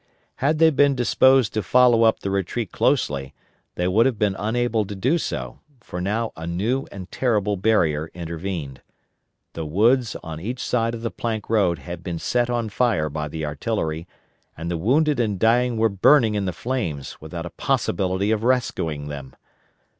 Had 0.37 0.57
they 0.57 0.71
been 0.71 0.95
disposed 0.95 1.53
to 1.53 1.61
follow 1.61 2.01
up 2.01 2.21
the 2.21 2.31
retreat 2.31 2.71
closely 2.71 3.35
they 3.75 3.87
would 3.87 4.07
have 4.07 4.17
been 4.17 4.35
unable 4.39 4.83
to 4.83 4.95
do 4.95 5.19
so, 5.19 5.59
for 5.79 6.01
now 6.01 6.31
a 6.35 6.47
new 6.47 6.87
and 6.91 7.11
terrible 7.11 7.55
barrier 7.55 8.09
intervened; 8.15 8.81
the 9.53 9.63
woods 9.63 10.15
on 10.23 10.39
each 10.39 10.57
side 10.59 10.95
of 10.95 11.03
the 11.03 11.11
Plank 11.11 11.51
Road 11.51 11.77
had 11.77 12.03
been 12.03 12.17
set 12.17 12.49
on 12.49 12.67
fire 12.67 13.11
by 13.11 13.27
the 13.27 13.45
artillery 13.45 14.07
and 14.57 14.71
the 14.71 14.75
wounded 14.77 15.19
and 15.19 15.37
dying 15.37 15.77
were 15.77 15.87
burning 15.87 16.33
in 16.33 16.45
the 16.45 16.51
flames 16.51 17.21
without 17.21 17.45
a 17.45 17.51
possibility 17.51 18.31
of 18.31 18.43
rescuing 18.43 19.07
them. 19.07 19.35